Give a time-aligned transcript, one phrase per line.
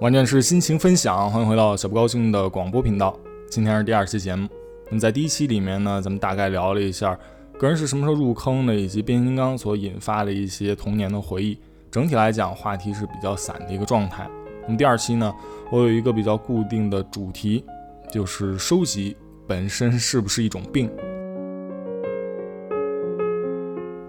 [0.00, 3.16] 完全是心情分享，欢迎回到小不高兴的广播频道。
[3.48, 4.48] 今天是第二期节目。
[4.86, 7.16] 那么在第一期里面呢，咱们大概聊了一下
[7.56, 11.56] 个人是什么时候入坑的，以及变形金刚所引发的一些童年的回忆。
[11.88, 14.28] 整体来讲，话题是比较散的一个状态。
[14.64, 15.32] 那么第二期呢，
[15.70, 17.64] 我有一个比较固定的主题，
[18.10, 19.16] 就是收集
[19.46, 20.90] 本身是不是一种病。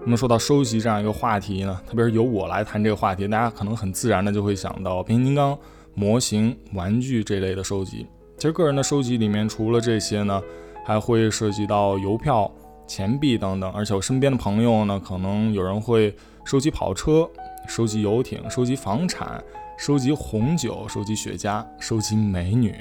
[0.04, 5.58] 那么说到收集这样一个话题呢，特别是由我来谈这个话题，大家可能很自然的就会想到变形金刚。
[5.94, 8.04] 模型、玩具这类的收集，
[8.36, 10.42] 其实个人的收集里面，除了这些呢，
[10.84, 12.50] 还会涉及到邮票、
[12.84, 13.70] 钱币等等。
[13.70, 16.12] 而且我身边的朋友呢，可能有人会
[16.44, 17.30] 收集跑车、
[17.68, 19.40] 收集游艇、收集房产、
[19.78, 22.74] 收集红酒、收集雪茄、收集美女。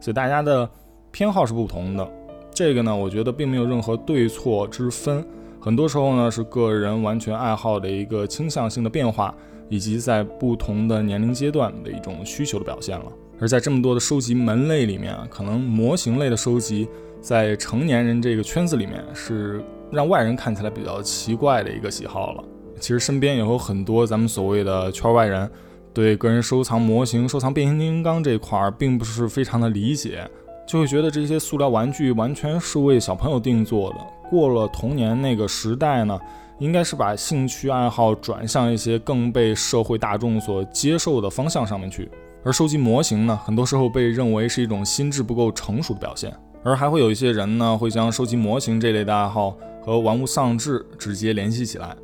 [0.00, 0.68] 所以大家的
[1.12, 2.10] 偏好是不同的。
[2.50, 5.22] 这个呢，我觉得并没有任何对错之分，
[5.64, 9.34] 很多时候呢，是个人完全爱好的一个倾向性的变化。
[9.70, 13.06] 以及在不同的年龄阶段的一种需求的表现了。
[13.40, 16.86] 而在这么多的收集门类里面啊，可能模型类的收集
[17.18, 22.44] 在成年人这个圈子里面是让外人看起来比较奇怪的一个喜好了。
[22.78, 25.50] 其实身边也有很多咱们所谓的圈外人，
[25.94, 30.30] 对个人收藏模型、收藏变形金刚这块儿并不是非常的理解，
[30.68, 33.96] 就会觉得这些塑料玩具完全是为小朋友定做的。
[34.34, 36.18] 过了童年那个时代呢？
[36.58, 42.08] 应该是把兴趣爱好转向一些更被社会大众所接受的方向上面去，
[42.44, 46.32] 而收集模型呢，很多时候被认为是一种心智不够成熟的表现，
[46.62, 51.94] 而还会有一些人呢，会将收集模型这类的爱好和玩物丧志直接联系起来。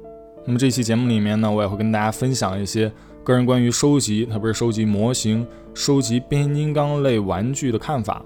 [0.44, 2.90] 那么这期节目里面呢，我也会跟大家分享一些
[3.22, 8.20] 个人关于收集，特别是收集模型、收集变形金刚类玩具的看法。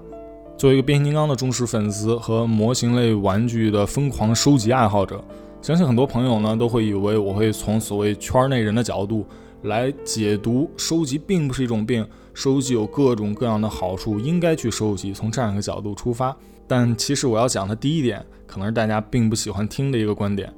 [0.57, 5.21] 作为一个变形金刚的忠实粉丝和模型类玩具的疯狂收集爱好者。
[5.61, 9.25] 相信很多朋友呢都会以为我会从所谓圈内人的角度
[9.63, 15.11] 来解读收集并不是一种病，收集有各种各样的好处，应该去收集。
[15.11, 16.35] 从这样一个角度出发，
[16.67, 20.53] 但其实我要讲的第一点，可能是大家并不喜欢听的一个观点：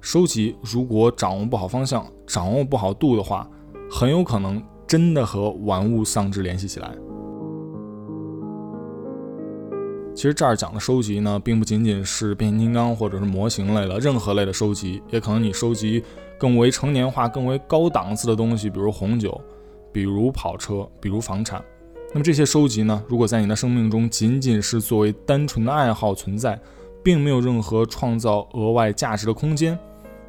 [0.00, 3.46] 收集如果掌握不好方向，掌握不好度的话，
[3.90, 6.90] 很有可能真的和玩物丧志联系起来。
[10.14, 16.04] 其实这儿讲的收集呢，并不仅仅是变形金刚或者是模型类的，任何类的收集，也可能你收集
[16.38, 19.40] 更为成年化、更为高档次的东西，比如红酒，
[19.90, 21.64] 比如跑车，比如房产。
[22.12, 26.60] 那么这些收集呢，如果在你的生命中仅仅是作为单纯的爱好存在，
[27.02, 29.76] 并没有任何创造额外价值的空间，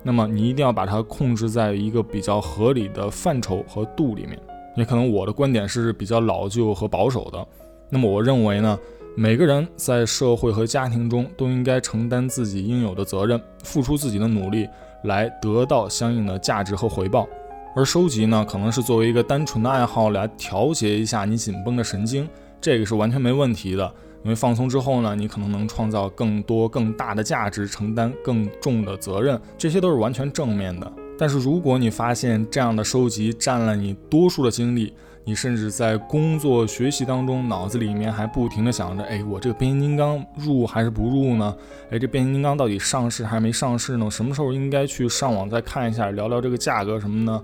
[0.01, 4.39] 那么你一定要把它控制在一个比较合理的范畴和度里面。
[4.77, 7.45] 也可能我的观点是比较老旧和保守的，
[7.89, 8.79] 那么我认为呢。
[9.15, 14.67] 每个人在社会和家庭中都应该承担自己应有的责任，付出自己的努力，
[15.03, 17.27] 来得到相应的价值和回报。
[17.75, 22.27] 而收集呢，可能是作为一个单纯的爱好来调节一下你紧绷的神经，
[22.59, 23.93] 这个是完全没问题的。
[24.23, 30.91] 因为放松之后呢，你可能能创造更多更大的价值，承担更重的责任，这些都是完全正面的。
[31.19, 34.91] 但是如果你发现这样的收集占了你多数的精力，
[35.25, 41.55] 你甚至在工作学习当中，脑子里面还不停的想着，哎，我这个变形金刚入还是不入呢？
[41.89, 44.11] 哎，这变形金刚到底上市还没上市呢？
[44.11, 47.41] 什么时候应该去上网再看一下，聊聊这个价格什么呢？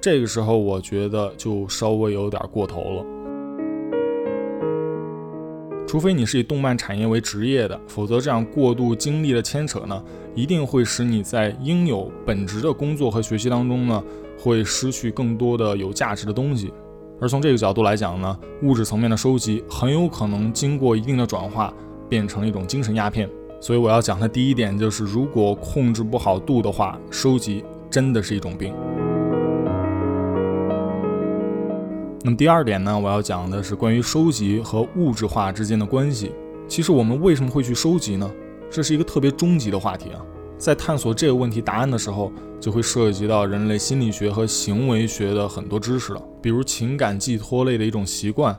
[0.00, 3.04] 这个时候我觉得就稍微有点过头了。
[5.86, 10.02] 除非你是以动漫产业为职业的，否则这样过度精力的牵扯呢，
[10.34, 14.02] 一定会使你在应有本职的工作和学习当中呢，
[14.36, 16.72] 会失去更多的有价值的东西。
[17.20, 21.72] 而从这个角度来讲呢，物质层面的收集很有可能经过一定的转化，
[22.08, 23.28] 变成一种精神鸦片。
[23.60, 28.74] 所以我要讲的第一点就是，如果控制不好度的话，收集真的是一种病。
[32.24, 36.32] 那么第二点呢，我要讲的是关于收集和物质化之间的关系。
[36.66, 38.28] 其实我们为什么会去收集呢？
[38.68, 40.18] 这是一个特别终极的话题啊。
[40.62, 42.30] 在探索这个问题答案的时候，
[42.60, 48.56] 就会涉及到人类心理学和行为学的很多知识了，比如情感寄托类的一种习惯，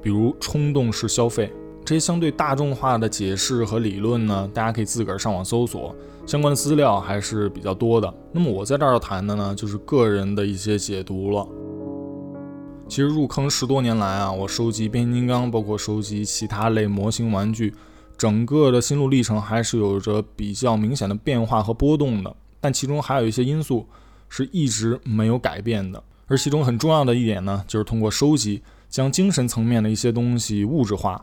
[0.00, 1.52] 比如冲动式消费，
[1.84, 5.94] 这些相对大众化的解释和理论呢，大家可以自个儿上网搜索
[6.24, 8.10] 相关的资料还是比较多的。
[8.32, 11.46] 那么我在这儿要谈的呢，就是个人的一些解读了。
[12.88, 17.74] 其实入坑十多年来啊，我收集变形金刚，包括收集其他类模型玩具。
[18.22, 23.84] 整个的心路历程还是有着比较明显的变化和波动的，但其中还有一些因素
[24.28, 26.00] 是一直没有改变的。
[26.28, 31.20] 而其中很重要的一点呢，就是通过收集将精神层面的一些东西物质化，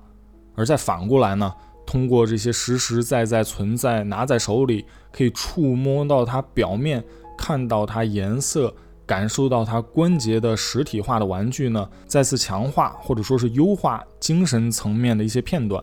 [0.55, 1.53] 而再反过来呢，
[1.85, 7.01] 通过这些实实在在存在、拿在手里，可以触摸到它表面、
[7.37, 8.75] 看到它颜色、
[9.05, 15.81] 感受到它关节的实体化的玩具呢，再次强化或者说是优化精神层面的一些片段。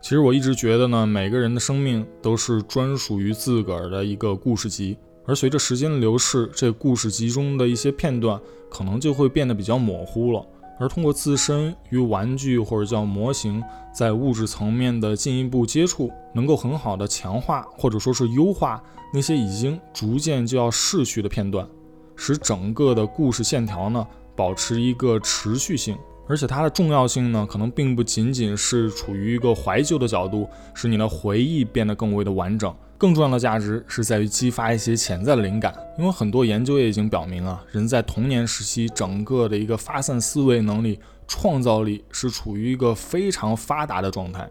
[0.00, 4.96] 其实我一直觉得呢，每个人的生命都是专属于自个儿的一个故事集，
[5.26, 8.40] 而随着时间的流逝，这故事集中的一些片段
[8.70, 10.44] 可能就会变得比较模糊了。
[10.80, 13.60] 而通过自身与玩具或者叫模型
[13.92, 18.80] 在物质层面的进一步接触，能够很好的强化或者说是优化
[19.12, 21.68] 那些已经逐渐就要逝去的片段，
[22.14, 24.06] 使整个的故事线条呢
[24.36, 25.98] 保持一个持续性。
[26.28, 32.72] 而且它的重要性呢，可能并不仅仅是处于一个怀旧的角度，使你的回忆变得更为的完整。
[32.98, 40.98] 更重要的价值是在于激发一些潜在的灵感，因为很多研究也已经表明啊，人在童年时期整个的一个发散思维能力、
[41.28, 44.50] 创造力是处于一个非常发达的状态，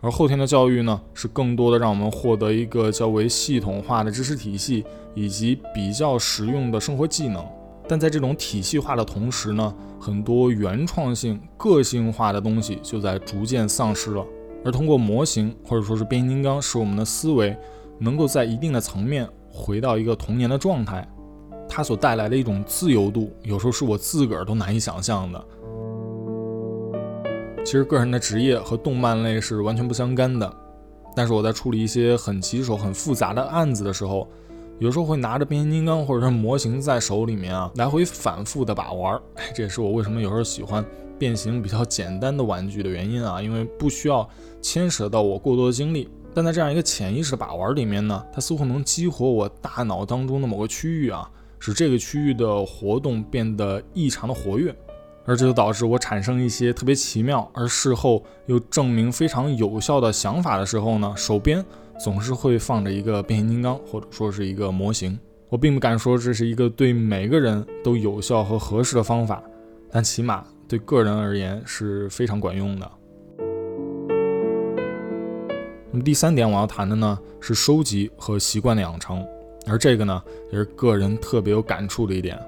[0.00, 4.82] 而后天的教育呢，是更多的让我们获得一个较为系统化的知识体系
[5.14, 7.46] 以及比较实用的生活技能。
[7.88, 14.24] 但在这种体系化的同时呢，很多原创性、个性化的东西就在逐渐丧失了。
[14.64, 17.56] 而通过模型或者说是变形金刚，使我们的思维。
[17.98, 21.06] 能够在一定的层面回到一个童年的状态，
[21.68, 25.44] 它所带来的一种自由度，有时候是我自个儿都难以想象的。
[27.64, 30.52] 其实个人的职业和动漫类是完全不相干的，
[31.14, 34.28] 但是我在处理一些很棘手、很复杂的案子的时候，
[34.78, 39.14] 有时候会拿着变形金刚或者是模型在手里面啊，来回反复的把玩。
[39.36, 40.84] 哎，这也是我为什么有时候喜欢
[41.18, 44.28] 变形比较简单的玩具的原因啊，因为不需要
[44.60, 46.08] 牵扯到我过多的精力。
[46.34, 54.74] 但在这样一个潜意识的把玩里面呢，它似乎能激活我大脑当中的某个区域啊，使这个区域的活动变得异常的活跃，
[55.26, 61.62] 而这就导致我产生一些特别奇妙而事后又证明非常有效的想法的时候呢，手边
[61.98, 65.18] 总是会放着一个变形金刚或者说是一个模型。
[65.48, 69.42] 我并不敢说这是一个对每个人都有效和合适的方法，
[69.90, 72.90] 但起码对个人而言是非常管用的。
[75.90, 79.22] 那么第三点我要谈的呢是收集和习惯的养成，
[79.66, 82.38] 而这个呢也是个人特别有感触的一点。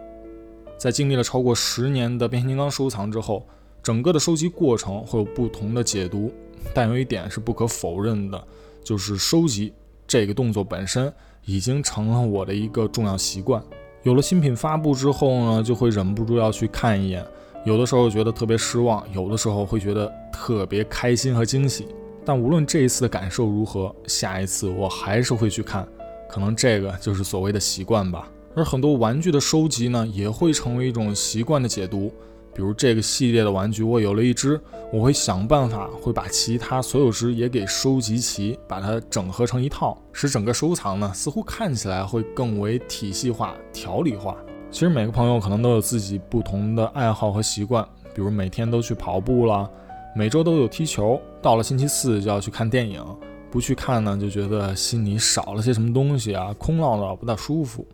[0.78, 3.46] 在经历了超过十年的变形金刚收藏之后，
[3.82, 6.32] 整个的收集过程会有不同的解读，
[6.72, 8.42] 但有一点是不可否认的，
[8.84, 9.72] 就是收集
[10.06, 11.12] 这个动作本身
[11.46, 13.60] 已经成了我的一个重要习惯。
[14.02, 17.26] 有了新品发布之后呢，就会忍不住要去看一眼，
[17.64, 21.88] 有的时候觉得特别失望，有的时候会觉得特别开心和惊喜。
[22.26, 25.88] 但无论这一次的感受如何，下一次我还是会去看，
[26.28, 28.30] 可能这个就是所谓的习惯吧。
[28.54, 32.12] 而很多玩具的收集呢，也会成为一种习惯的解读。
[32.54, 34.60] 比如这个系列的玩具，我有了一只，
[34.92, 44.36] 我会想办法会把其他所有只也给收集齐，把它整合成一套，使整个收藏呢似乎看起来会更为体系化、条理化。
[44.70, 49.68] 其实每个朋友可能都有自己不同的爱好和习惯，比如每天都去跑步了。
[50.16, 53.04] 每周都有踢球，到了星期四就要去看电影，
[53.50, 57.84] 不去看呢，就觉得心里少了些什么东西啊，空落落，不大舒服。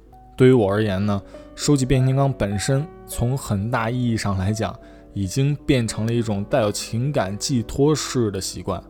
[0.40, 1.20] 对于我而言呢，
[1.54, 4.74] 收集变形金刚本身，从很大意义上来讲，
[5.12, 8.82] 已经变成了一种带有情感寄托式的习惯。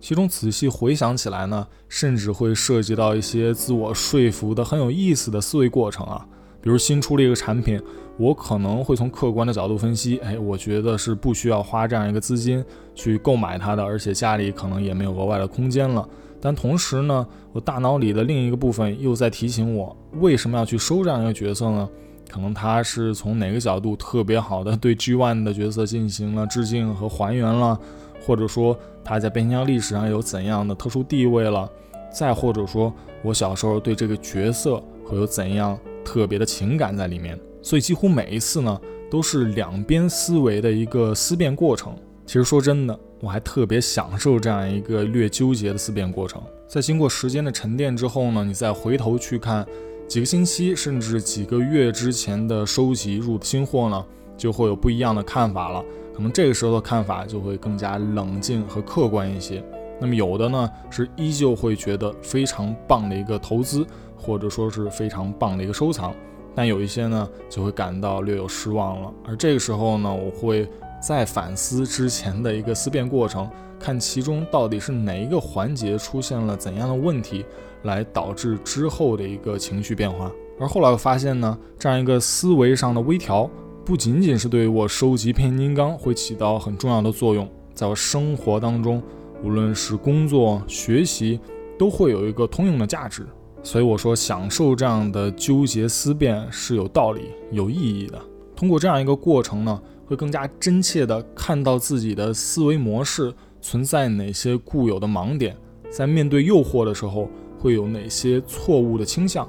[0.00, 6.26] 其中仔细回想起来呢，甚至会涉及到一些自我说服的很有意思的思维过程啊。
[6.60, 7.80] 比如新出了一个产品，
[8.18, 12.64] 我可能会从客观的角度分析，哎，我觉得是不需要花这样一个资金
[12.96, 16.04] 去购买它的，而且家里可能也没有额外的空间了。
[16.44, 21.88] 但同时呢，我大脑里的另一个部分又在提醒我，为什么要去收这样一个角色呢？
[22.30, 27.80] 可能他是从哪个角度特别好的对 G One 的角色进行了致敬和还原了，
[28.26, 31.66] 或者说他在变形金刚历史上有怎样的特殊地位了，
[32.12, 35.78] 再或者说我小时候对这个角色会有怎样。
[36.06, 38.78] 特别的情感在里面，所以几乎每一次呢，
[39.10, 41.96] 都是两边思维的一个思辨过程。
[42.26, 46.42] 其实说真的，我还特别享受这样一个略纠结的思辨过程。
[46.68, 49.66] 在经过时间的沉淀之后呢，你再回头去看
[50.06, 54.04] 几个星期甚至几个月之前的收集入的新货呢，
[54.36, 55.82] 就会有不一样的看法了。
[56.14, 59.64] 可能这个时候的看法就会更加冷静和客观一些。
[59.98, 63.86] 那么有的呢，是依旧会觉得非常棒的一个投资。
[64.16, 66.14] 或者说是非常棒的一个收藏，
[66.54, 69.12] 但有一些呢就会感到略有失望了。
[69.22, 70.66] 而这个时候呢，我会
[71.06, 73.46] 再反思之前的一个思辨过程，
[73.78, 77.44] 看其中到底是哪一个环节出现了怎样的问题，
[77.82, 80.32] 来导致之后的一个情绪变化。
[80.58, 83.50] 而后来我发现呢，这样一个思维上的微调，
[83.84, 89.02] 不仅仅是对于我收集变形金刚会起到很重要的作用，在我生活当中
[89.42, 91.38] 无论是工作、学习，
[91.78, 93.26] 都会有一个通用的价值。
[93.62, 98.18] 所以我说，享受这样的纠结思辨是有道理、有意义的。
[98.56, 105.56] 通过这样一个过程呢，会更加真切地看到自己的思维模式存在哪些固有的盲点，
[105.90, 109.48] 在面对诱惑的时候会有哪些错误的倾向。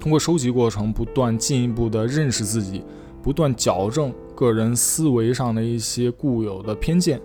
[0.00, 2.84] 通过收集过程，不断进一步地认识自己，
[3.22, 7.20] 不断矫正个人思维上的一些固有的偏见，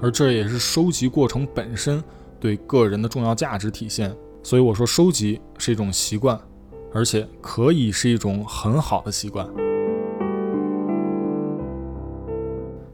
[0.00, 2.02] 而这也是收集过程本身
[2.40, 4.12] 对个人的重要价值体现。
[4.42, 6.36] 所以我说，收集是一种习惯，
[6.92, 9.48] 而且可以是一种很好的习惯。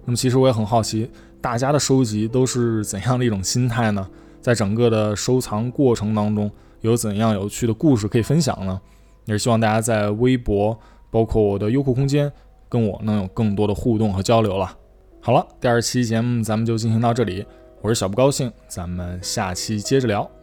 [0.08, 4.08] 那么，其实我也很好奇，大家的收集都是怎样的一种心态呢？
[4.40, 6.50] 在整个的收藏过程当中，
[6.80, 8.80] 有怎样有趣的故事可以分享呢？
[9.26, 10.78] 也是希望大家在微博，
[11.10, 12.32] 包括我的优酷空间，
[12.70, 14.74] 跟我能有更多的互动和交流了。
[15.20, 17.44] 好了，第二期节目咱们就进行到这里，
[17.82, 20.37] 我是小不高兴，咱们下期接着聊。